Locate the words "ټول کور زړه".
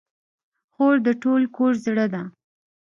1.23-2.05